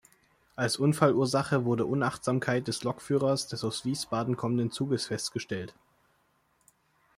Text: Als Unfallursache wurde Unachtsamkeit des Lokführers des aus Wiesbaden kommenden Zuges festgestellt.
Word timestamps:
Als 0.55 0.77
Unfallursache 0.77 1.63
wurde 1.63 1.85
Unachtsamkeit 1.85 2.67
des 2.67 2.81
Lokführers 2.83 3.47
des 3.49 3.63
aus 3.63 3.85
Wiesbaden 3.85 4.35
kommenden 4.35 4.71
Zuges 4.71 5.05
festgestellt. 5.05 5.75